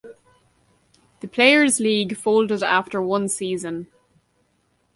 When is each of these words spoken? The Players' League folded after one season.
The 1.19 1.27
Players' 1.27 1.79
League 1.79 2.17
folded 2.17 2.63
after 2.63 2.99
one 3.03 3.29
season. 3.29 3.85